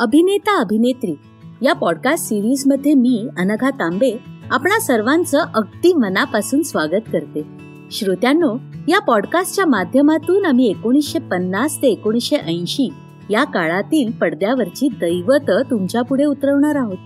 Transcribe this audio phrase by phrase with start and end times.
[0.00, 1.14] अभिनेता अभिनेत्री.
[1.62, 4.12] या पॉडकास्ट सिरीजमध्ये मी अनघा तांबे
[4.50, 7.42] आपणा सर्वांचं अगदी मनापासून स्वागत करते.
[7.90, 8.56] श्रोत्यांनो
[8.88, 12.88] या पॉडकास्टच्या माध्यमातून आम्ही एकोणीसशे पन्नास ते एकोणीसशे ऐंशी
[13.30, 16.98] या काळातील पडद्यावरची दैवत तुमच्यापुढे उतरवणार आहोत.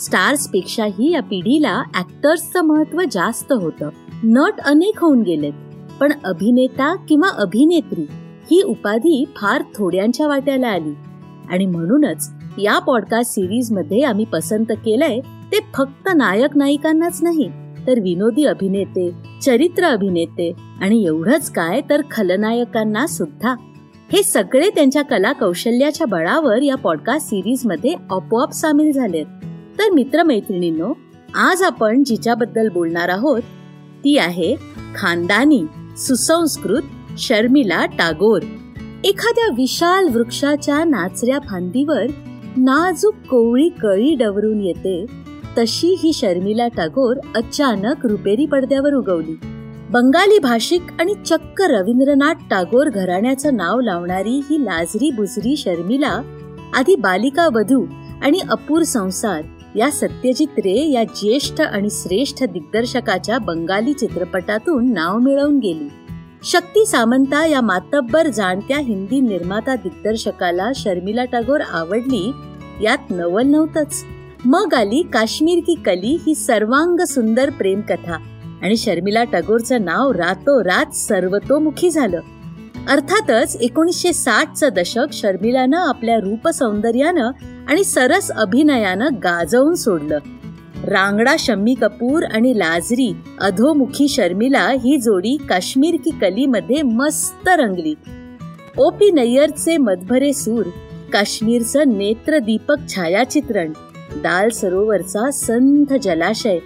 [0.00, 3.88] स्टार्स पेक्षाही या पिढीला ऍक्टर्सचं महत्त्व जास्त होतं.
[4.24, 5.52] नट अनेक होऊन गेलेत
[6.00, 8.06] पण अभिनेता किंवा अभिनेत्री
[8.50, 10.94] ही उपाधी फार थोड्यांच्या वाट्याला आली.
[11.50, 15.20] आणि म्हणूनच या पॉडकास्ट सिरीजमध्ये आम्ही पसंत केलंय
[15.52, 17.48] ते फक्त नायक नायिकांनाच नाही
[17.86, 19.10] तर विनोदी अभिनेते
[19.42, 23.54] चरित्र अभिनेते आणि एवढंच काय तर खलनायकांना सुद्धा.
[24.12, 29.26] हे सगळे त्यांच्या कला कौशल्याच्या बळावर या पॉडकास्ट सिरीजमध्ये आपोआप सामील झालेत.
[29.78, 30.92] तर मित्रमैत्रिणींनो
[31.34, 33.42] आज आपण जिच्याबद्दल बोलणार आहोत
[34.04, 34.54] ती आहे
[34.96, 35.64] खानदानी
[35.96, 36.82] सुसंस्कृत
[37.18, 38.42] शर्मिला टागोर.
[39.04, 42.06] एखाद्या विशाल वृक्षाच्या नाचऱ्या फांदीवर
[42.56, 45.06] नाजूक कोवळी कळी डवरून येते.
[45.58, 49.34] तशी ही शर्मिला टागोर अचानक रुपेरी पडद्यावर उगवली.
[49.90, 56.20] बंगाली भाषिक आणि चक्क रवींद्रनाथ टागोर घराण्याचं नाव लावणारी ही लाजरी बुजरी शर्मिला
[56.74, 57.84] आधी बालिका वधू
[58.22, 59.42] आणि अपूर संसार
[59.76, 65.88] या सत्यजित रे या ज्येष्ठ आणि श्रेष्ठ दिग्दर्शकाच्या बंगाली चित्रपटातून नाव मिळवून गेली.
[66.46, 72.32] शक्ती सामंता या मातब्बर जाणत्या हिंदी निर्माता दिग्दर्शकाला शर्मिला टागोर आवडली
[72.82, 74.04] यात नवल नव्हतंच.
[74.44, 78.18] मग आली काश्मीर की कली ही सर्वांग सुंदर प्रेम कथा
[78.62, 82.20] आणि शर्मिला टागोरचं नाव रातोरात सर्वतोमुखी झालं.
[82.88, 87.30] अर्थातच एकोणीसशे साठचं दशक शर्मिलानं आपल्या रूप सौंदर्यानं
[87.68, 90.18] आणि सरस अभिनयानं गाजवून सोडलं.
[90.86, 93.16] रांगडा शम्मी कपूर आणि लाजरी.
[93.40, 97.94] अधोमुखी शर्मिला ही जोडी काश्मीर की कलीमध्ये मस्त रंगली.
[98.78, 100.66] ओ पी नय्यरचे मधभरे सूर
[101.12, 103.72] काश्मीरचं नेत्रदीपक छायाचित्रण
[104.16, 106.58] दाल सरोवरचा संथ जलाशय.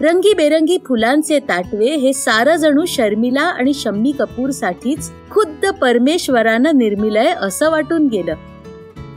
[0.00, 7.70] रंगीबेरंगी फुलांचे ताटवे हे सारं जणू शर्मिला आणि शम्मी कपूर साठीच खुद्द परमेश्वरानं निर्मिलय असं
[7.70, 8.34] वाटून गेलं.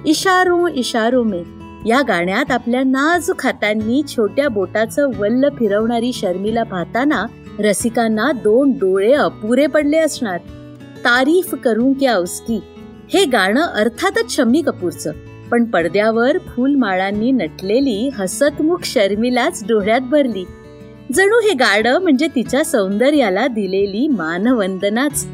[0.05, 1.64] इशारो इशारो मे.
[1.85, 7.25] या गाण्यात आपल्या नाजूक हातांनी छोट्या बोटाचं वल्ल फिरवणारी शर्मिला पाहताना
[7.59, 10.37] रसिकांना दोन डोळे अपुरे पडले असणार.
[11.05, 12.59] तारीफ करू क्या उसकी.
[13.13, 15.11] हे गाणं अर्थातच शम्मी कपूरचं.
[15.51, 20.45] पण पडद्यावर फुलमाळांनी नटलेली हसतमुख शर्मिलाच डोळ्यात भरली.
[21.13, 25.27] जणू हे गाणं म्हणजे तिच्या सौंदर्याला दिलेली मानवंदनाच.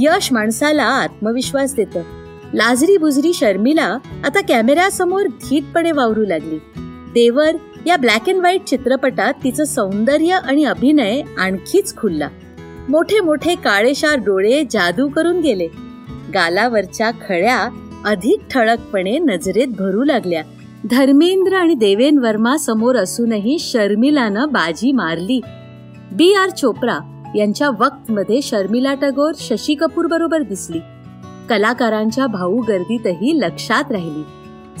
[0.00, 2.17] यश माणसाला आत्मविश्वास देतं.
[2.54, 6.58] लाजरी बुजरी शर्मिला आता कॅमेऱ्यासमोर धीटपणे वावरू लागली.
[7.14, 12.28] देवर या ब्लॅक अँड व्हाईट चित्रपटात तिचं सौंदर्य आणि अभिनय आणखीच खुलला.
[12.88, 15.68] मोठे मोठे काळेशार डोळे जादू करून गेले.
[16.34, 17.68] गालावरच्या खळ्या
[18.04, 20.42] अधिक ठळकपणे नजरेत भरू लागल्या.
[20.90, 25.40] धर्मेंद्र आणि देवेन वर्मा समोर असूनही शर्मिलानं बाजी मारली.
[26.12, 30.78] बी आर चोप्रा यांच्या वक्त मध्ये शर्मिला टगोर शशी कपूर बरोबर दिसली.
[31.48, 34.22] कलाकारांच्या भाऊ गर्दीतही लक्षात राहिली.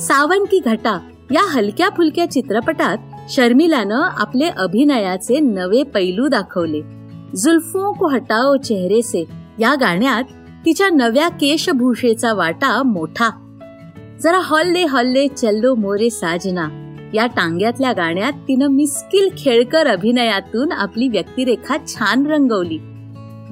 [0.00, 2.98] सावन की घटा या हलक्या फुलक्या चित्रपटात
[3.30, 6.80] शर्मिलानं आपले अभिनयाचे नवे पैलू दाखवले.
[7.36, 9.24] जुल्फों को हटाओ चेहरे से
[9.58, 10.24] या गाण्यात
[10.66, 13.30] तिच्या नव्या केशभूषेचा वाटा मोठा.
[14.22, 16.68] जरा हॉल्ले हॉल्ले चल्लो मोरे साजना.
[17.14, 22.78] या टांग्यातल्या गाण्यात तिनं मिस्किल खेळकर अभिनयातून आपली व्यक्तिरेखा छान रंगवली.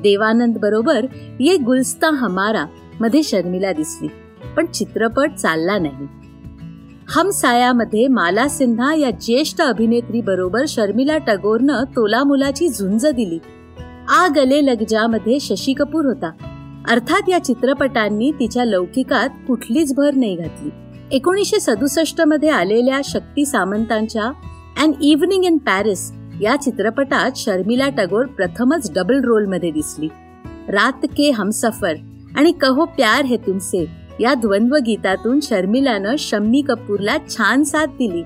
[0.03, 1.06] देवानंद बरोबर
[1.41, 2.65] ये गुलस्ता हमारा.
[3.00, 4.08] मध्ये शर्मिला दिसली.
[4.56, 6.06] पण चित्रपट चालला नाही.
[7.08, 13.38] हम सायामध्ये माला सिन्हा या ज्येष्ठ अभिनेत्री बरोबर शर्मिला टगोरनं तोला मुलाची झुंज दिली.
[14.08, 16.30] आ गले लगजामध्ये शशी कपूर होता.
[16.88, 20.70] अर्थात या चित्रपटांनी तिच्या लौकिकात कुठलीच भर नाही घातली.
[21.10, 24.24] एकोणीसशे सदुसष्टमध्ये आलेल्या शक्ती सामंतांच्या
[24.82, 30.09] अँड इव्हनिंग इन पॅरिस या चित्रपटात शर्मिला टगोर प्रथमच डबल रोलमध्ये दिसली.
[30.68, 31.94] रात के हमसफर
[32.36, 33.86] आणि कहो प्यार हे तुमसे.
[34.21, 38.22] या द्वंद्व गीतातून शर्मिलानं शम्मी कपूरला छान साथ दिली.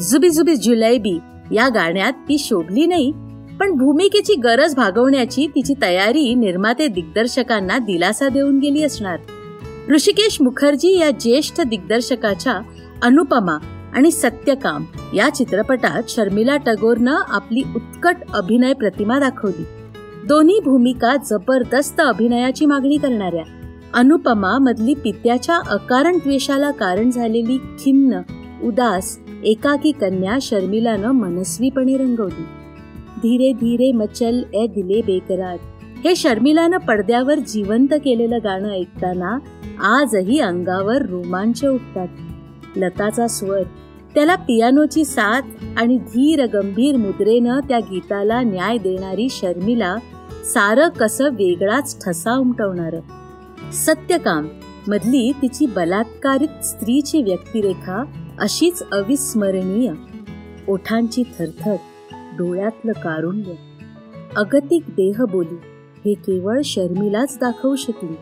[0.00, 1.18] जुबी जुबी जुलैबी
[1.52, 3.12] या गाण्यात ती शोभली नाही
[3.60, 9.18] पण भूमिकेची गरज भागवण्याची तिची तयारी निर्माते दिग्दर्शकांना दिलासा देऊन गेली असणार.
[9.90, 12.60] ऋषिकेश मुखर्जी या ज्येष्ठ दिग्दर्शकाच्या
[13.02, 13.58] अनुपमा
[13.94, 14.84] आणि सत्यकाम
[15.14, 19.64] या चित्रपटात शर्मिला टगोरनं आपली उत्कट अभिनय प्रतिमा दाखवली.
[20.28, 23.42] दोन्ही भूमिका जबरदस्त अभिनयाची मागणी करणाऱ्या.
[23.94, 28.20] अनुपमा मधली पित्याच्या अकारण द्वेषाला कारण झालेली खिन्न
[28.62, 32.44] उदास एकाकी कन्या शर्मिलानं मनस्वीपणे रंगवली.
[33.16, 35.56] धीरे धीरे मचल ए दिले बेकरार.
[36.04, 39.38] हे शर्मिलानं पडद्यावर जिवंत केलेलं गाणं ऐकताना
[39.82, 42.08] आजही अंगावर रोमांच उठतात.
[42.76, 43.62] लताचा स्वर
[44.14, 45.42] त्याला पियानोची साथ
[45.76, 49.96] आणि धीर गंभीर मुद्रेनं त्या गीताला न्याय देणारी शर्मिला
[50.44, 52.96] सारं कसं वेगळाच ठसा उमटवणार.
[53.72, 54.48] सत्यकाम
[54.88, 58.04] मधली तिची बलात्कारित स्त्रीची व्यक्तिरेखा
[58.38, 59.92] अशीच अविस्मरणीय.
[60.68, 61.76] ओठांची थरथर
[62.38, 63.52] डोळ्यातलं कारुण्य.
[64.36, 65.56] अगतिक देहबोली
[66.04, 68.16] हे केवळ शर्मिलाच दाखवू शकली.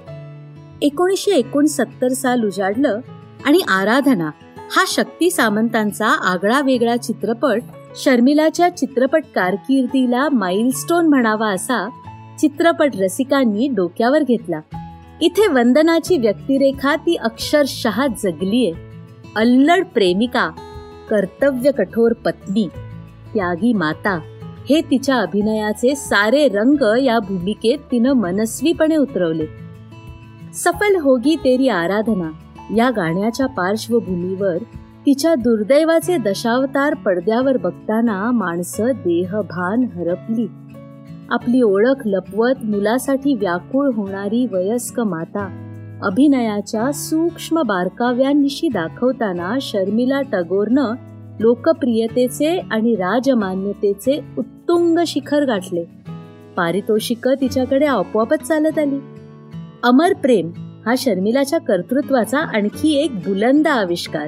[0.83, 3.01] एकोणीसशे एकोणसत्तर साल उजाडलं
[3.45, 4.31] आणि आराधना
[4.77, 7.63] हा शक्ती सामंतांचा आगळा वेगळा चित्रपट
[7.97, 11.89] शर्मिलाच्या चित्रपट कारकिर्दीला माइलस्टोन म्हणावा असा
[12.43, 14.61] चित्रपट रसिकांनी डोक्यावर घेतला.
[15.21, 18.73] इथे वंदनाची व्यक्तिरेखा ती अक्षरशः जगलीये.
[19.37, 20.51] अल्लड प्रेमिका
[21.11, 22.69] कर्तव्य कठोर पत्नी
[23.35, 24.21] त्यागी माता
[24.71, 29.47] हे तिच्या अभिनयाचे सारे रंग या भूमिकेत तिनं मनस्वीपणे उतरवले.
[30.55, 32.31] सफल होगी तेरी आराधना
[32.77, 34.59] या गाण्याच्या पार्श्वभूमीवर
[35.07, 40.47] तिच्या दुर्दैवाचे दशावतार पडद्यावर बघताना माणसं देहभान हरपली.
[41.33, 45.49] आपली ओळख लपवत मुलासाठी व्याकुळ होणारी वयस्क माता.
[46.03, 50.95] अभिनयाच्या सूक्ष्म बारकाव्यांविषयी दाखवताना शर्मिला टगोरनं
[51.41, 55.85] लोकप्रियतेचे आणि राजमान्यतेचे उत्तुंग शिखर गाठले.
[56.57, 58.99] पारितोषिक तिच्याकडे आपोआपच चालत आली.
[59.83, 60.51] अमर प्रेम
[60.87, 64.27] हा शर्मिलाच्या कर्तृत्वाचा आणखी एक बुलंद आविष्कार.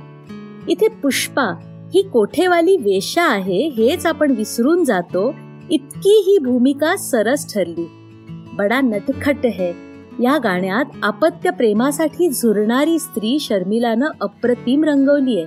[0.68, 1.54] इथे पुष्पा
[1.94, 5.34] ही कोठेवाली वेशा आहे हेच आपण विसरून जातो
[5.70, 7.88] इतकी ही भूमिका सरस ठरली.
[8.52, 9.72] बडा नटखट है.
[10.22, 15.46] या गाण्यात आपत्य प्रेमासाठी झुरणारी स्त्री शर्मिलानं अप्रतिम रंगवली आहे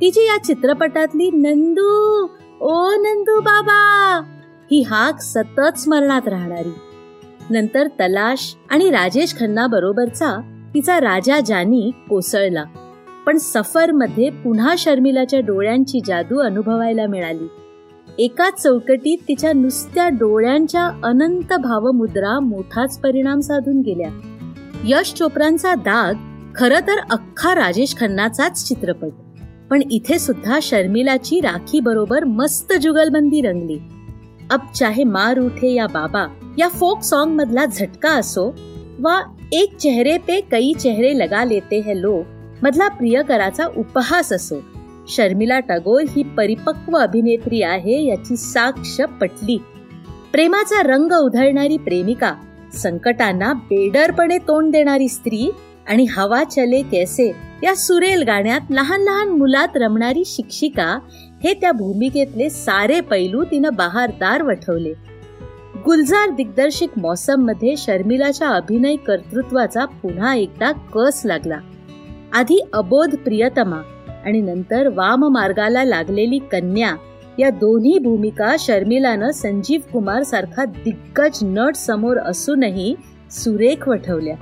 [0.00, 2.26] तिची या चित्रपटातली नंदू
[2.60, 4.22] ओ नंदू बाबा
[4.70, 6.74] ही हाक सतत स्मरणात राहणारी.
[7.50, 10.40] नंतर तलाश आणि राजेश खन्ना बरोबरचा
[10.74, 12.64] तिचा राजा जानी कोसळला.
[13.26, 17.46] पण सफरमध्ये पुन्हा शर्मिलाच्या डोळ्यांची जादू अनुभवायला मिळाली.
[18.18, 24.10] एका चौकटीत तिच्या नुसत्या डोळ्यांच्या अनंत भावमुद्रा मोठाच परिणाम साधून गेल्या.
[24.84, 26.14] यश चोप्रांचा दाग
[26.56, 29.08] खर तर अख्खा राजेश खन्नाचाच चित्रपट.
[29.70, 33.78] पण इथे सुद्धा शर्मिलाची राखी बरोबर मस्त जुगलबंदी रंगली.
[34.50, 36.26] अब चाहे मार उठे या बाबा
[36.58, 38.54] या फोक सॉन्ग मधला झटका असो
[39.00, 39.20] वा
[39.52, 42.22] एक चेहरे पे कई चेहरे लगा लेते हैं लोग
[42.62, 44.62] मधला प्रियकराचा उपहास असो
[45.08, 49.58] शर्मिला टागोर ही परिपक्व अभिनेत्री आहे याची साक्ष पटली.
[50.32, 52.34] प्रेमाचा रंग उधळणारी प्रेमिका
[52.74, 55.50] संकटांना बेडरपणे तोंड देणारी स्त्री
[55.88, 57.32] आणि हवा चले कैसे
[57.62, 60.98] या सुरेल गाण्यात लहान लहान मुलात रमणारी शिक्षिका
[61.44, 64.92] हे त्या भूमिकेतले सारे पैलू तिनं बहारदार वठवले.
[65.84, 71.58] गुलजार दिग्दर्शित मौसममध्ये शर्मिलाच्या अभिनय कर्तृत्वाचा पुन्हा एकदा कस लागला.
[72.34, 73.80] आधी अबोध प्रियतमा
[74.26, 76.96] आणि नंतर वाम मार्गाला लागलेली कन्या.
[77.38, 82.94] या दोन्ही भूमिका शर्मिलानं संजीव कुमार सारखा दिग्गज नट समोर असूनही
[83.30, 84.36] सुरेख वठवल्या.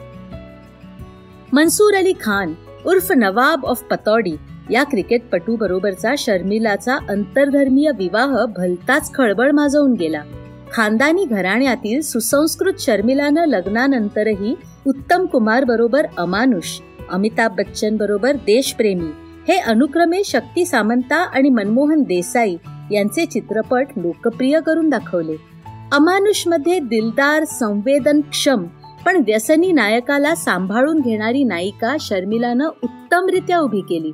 [1.53, 2.55] मनसूर अली खान
[2.87, 4.37] उर्फ नवाब ऑफ पतौडी
[4.71, 10.23] या क्रिकेटपटू बरोबरचा शर्मिलाचा अंतर्धर्मीय विवाह भलताच खळबळ माजवून गेला.
[10.73, 14.55] खानदानी घराण्यातील सुसंस्कृत शर्मिलानं लग्नानंतरही
[14.87, 19.24] उत्तम कुमार बरोबर अमानुष अमिताभ बच्चन बरोबर देशप्रेमी.
[19.49, 22.57] हे अनुक्रमे शक्ती सामंता आणि मनमोहन देसाई
[22.93, 25.37] यांचे चित्रपट लोकप्रिय करून दाखवले.
[25.93, 28.65] अमानुषमध्ये दिलदार संवेदनक्षम
[29.07, 34.13] पण व्यसनी नायकाला सांभाळून घेणारी नायिका शर्मिलानं उत्तमरित्या उभी केली.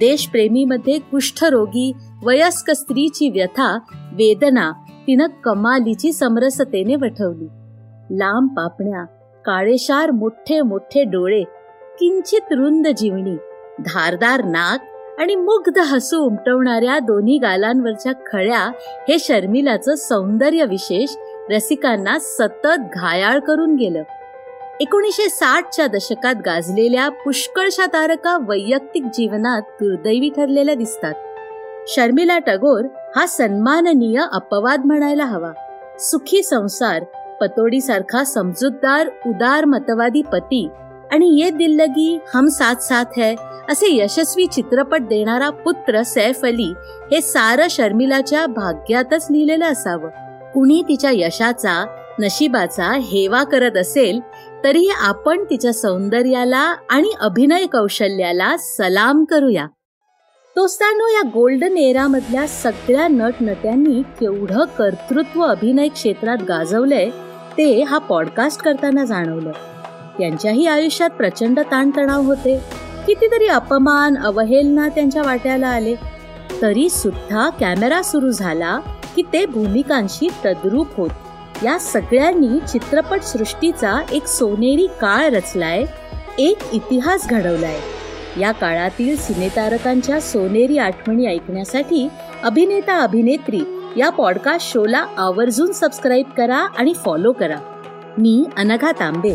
[0.00, 1.92] देशप्रेमीमध्ये कुष्ठरोगी
[2.24, 3.78] वयस्क स्त्रीची व्यथा
[4.12, 4.70] वेदना
[5.06, 7.46] तिनं कमालीची समरसतेने वठवली.
[8.18, 9.04] लांब पापण्या
[9.46, 11.42] काळेशार मोठे मोठे डोळे
[12.00, 13.36] किंचित रुंद जीवणी
[13.80, 14.84] धारदार नाक
[15.20, 18.70] आणि मुग्ध हसू उमटवणाऱ्या दोन्ही गालांवरच्या खळ्या
[19.08, 21.16] हे शर्मिलाचं सौंदर्य विशेष
[21.50, 24.02] रसिकांना सतत घायाळ करून गेलं.
[24.80, 31.14] एकोणीसशे साठच्या दशकात गाजलेल्या पुष्कळशा तारका वैयक्तिक जीवनात दुर्दैवी ठरलेल्या दिसतात.
[31.88, 32.84] शर्मिला टगोर
[33.16, 35.52] हा सन्माननीय अपवाद म्हणायला हवा.
[35.98, 37.04] सुखी संसार
[37.40, 40.68] पतोडीसारखा समजूतदार उदार मतवादी पती
[41.12, 43.34] आणि ये दिल्लगी हम साथ साथ है
[43.68, 46.72] असे यशस्वी चित्रपट देणारा पुत्र सैफ अली
[47.12, 50.08] हे सारं शर्मिलाच्या भाग्यातच लिहिलेलं असावं.
[50.52, 51.86] कुणी तिच्या यशाचा
[52.18, 54.20] नशिबाचा हेवा करत असेल
[54.64, 59.66] तरी आपण तिच्या सौंदर्याला आणि अभिनय कौशल्याला सलाम करूया.
[60.56, 67.10] दोस्तांनो या गोल्डन एरा मधल्या सगळ्या नटनट्यांनी केवढं कर्तृत्व अभिनय क्षेत्रात गाजवलंय
[67.58, 69.52] ते हा पॉडकास्ट करताना जाणवलं.
[70.18, 72.58] त्यांच्याही आयुष्यात प्रचंड ताणतणाव होते.
[73.06, 75.94] कितीतरी अपमान अवहेलना त्यांच्या वाट्याला आले.
[76.62, 78.78] तरी सुद्धा कॅमेरा सुरू झाला
[79.16, 81.10] की ते भूमिकांशी तद्रूप होत.
[81.64, 85.84] या सगळ्यांनी चित्रपट सृष्टीचा एक सोनेरी काळ रचलाय
[86.38, 87.76] एक इतिहास घडवलाय.
[88.40, 92.08] या काळातील सिनेतारकांच्या सोनेरी आठवणी ऐकण्यासाठी
[92.42, 93.60] अभिनेता अभिनेत्री
[93.96, 97.56] या पॉडकास्ट शोला आवर्जून सबस्क्राईब करा आणि फॉलो करा.
[98.18, 99.34] मी अनघा तांबे.